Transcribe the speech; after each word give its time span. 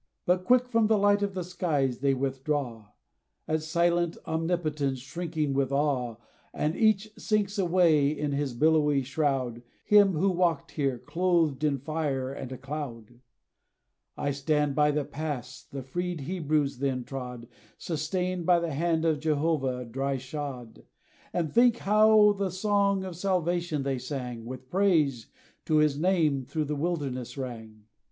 But 0.25 0.45
quick 0.45 0.67
from 0.67 0.87
the 0.87 0.97
light 0.97 1.21
of 1.21 1.35
the 1.35 1.43
skies 1.43 1.99
they 1.99 2.15
withdraw, 2.15 2.87
At 3.47 3.61
silent 3.61 4.17
Omnipotence 4.25 4.97
shrinking 4.97 5.53
with 5.53 5.71
awe; 5.71 6.17
And 6.55 6.75
each 6.75 7.11
sinks 7.19 7.59
away 7.59 8.09
in 8.09 8.31
his 8.31 8.55
billowy 8.55 9.03
shroud, 9.03 9.61
From 9.85 9.97
him 9.97 10.13
who 10.13 10.31
walked 10.31 10.71
here, 10.71 10.97
clothed 10.97 11.63
in 11.63 11.77
fire 11.77 12.33
and 12.33 12.51
a 12.51 12.57
cloud. 12.57 13.19
I 14.17 14.31
stand 14.31 14.73
by 14.73 14.89
the 14.89 15.05
pass, 15.05 15.65
the 15.71 15.83
freed 15.83 16.21
Hebrews 16.21 16.79
then 16.79 17.03
trod, 17.03 17.47
Sustained 17.77 18.43
by 18.43 18.59
the 18.59 18.73
hand 18.73 19.05
of 19.05 19.19
Jehovah, 19.19 19.85
dry 19.85 20.17
shod; 20.17 20.83
And 21.31 21.53
think 21.53 21.77
how 21.77 22.31
the 22.33 22.49
song 22.49 23.03
of 23.03 23.15
salvation, 23.15 23.83
they 23.83 23.99
sang, 23.99 24.45
With 24.45 24.71
praise 24.71 25.27
to 25.65 25.75
his 25.75 25.99
name, 25.99 26.43
through 26.43 26.65
the 26.65 26.75
wilderness 26.75 27.37
rang. 27.37 27.83